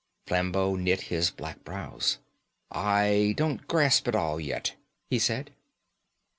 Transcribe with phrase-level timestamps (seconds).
[0.25, 2.17] Flambeau knit his black brows.
[2.71, 4.73] "I don't grasp it all yet,"
[5.11, 5.51] he said.